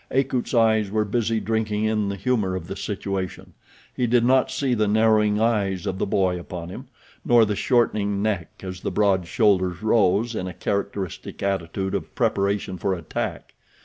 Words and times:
Akut's 0.09 0.55
eyes 0.55 0.89
were 0.89 1.05
busy 1.05 1.39
drinking 1.39 1.83
in 1.83 2.09
the 2.09 2.15
humor 2.15 2.55
of 2.55 2.65
the 2.65 2.75
situation—he 2.75 4.07
did 4.07 4.25
not 4.25 4.49
see 4.49 4.73
the 4.73 4.87
narrowing 4.87 5.39
eyes 5.39 5.85
of 5.85 5.99
the 5.99 6.07
boy 6.07 6.39
upon 6.39 6.69
him, 6.69 6.87
nor 7.23 7.45
the 7.45 7.55
shortening 7.55 8.19
neck 8.19 8.49
as 8.63 8.79
the 8.79 8.89
broad 8.89 9.27
shoulders 9.27 9.83
rose 9.83 10.33
in 10.33 10.47
a 10.47 10.53
characteristic 10.55 11.43
attitude 11.43 11.93
of 11.93 12.15
preparation 12.15 12.79
for 12.79 12.95
attack. 12.95 13.53